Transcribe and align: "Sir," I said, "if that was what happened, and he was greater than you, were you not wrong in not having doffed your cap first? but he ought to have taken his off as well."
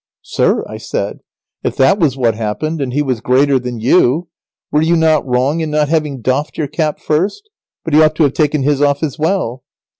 "Sir," 0.23 0.65
I 0.67 0.77
said, 0.77 1.19
"if 1.63 1.75
that 1.77 1.99
was 1.99 2.17
what 2.17 2.33
happened, 2.33 2.81
and 2.81 2.91
he 2.91 3.03
was 3.03 3.21
greater 3.21 3.59
than 3.59 3.79
you, 3.79 4.29
were 4.71 4.81
you 4.81 4.95
not 4.95 5.23
wrong 5.27 5.59
in 5.59 5.69
not 5.69 5.89
having 5.89 6.21
doffed 6.21 6.57
your 6.57 6.65
cap 6.65 6.99
first? 6.99 7.47
but 7.85 7.93
he 7.93 8.01
ought 8.01 8.15
to 8.15 8.23
have 8.23 8.33
taken 8.33 8.63
his 8.63 8.81
off 8.81 9.03
as 9.03 9.19
well." 9.19 9.61